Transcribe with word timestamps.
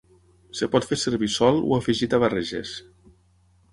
Es 0.55 0.61
pot 0.75 0.87
fer 0.91 0.97
servir 1.01 1.29
sol 1.35 1.61
o 1.73 1.77
afegit 1.77 2.17
a 2.19 2.21
barreges. 2.25 2.77